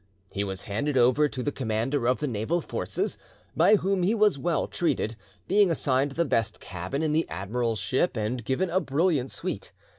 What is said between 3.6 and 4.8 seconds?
whom he was well